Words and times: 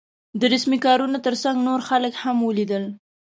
د 0.39 0.41
رسمي 0.53 0.79
کارونو 0.85 1.17
تر 1.25 1.33
څنګ 1.43 1.57
نور 1.67 1.79
خلک 1.89 2.13
هم 2.23 2.37
ولیدل. 2.47 2.83